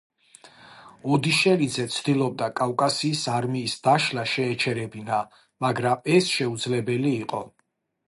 ოდიშელიძე 1.17 1.85
ცდილობდა 1.97 2.47
კავკასიის 2.61 3.23
არმიის 3.35 3.77
დაშლა 3.89 4.27
შეეჩერებინა, 4.35 5.23
მაგრამ 5.67 6.13
ეს 6.19 6.37
შეუძლებელი 6.41 7.17
იყო. 7.25 7.49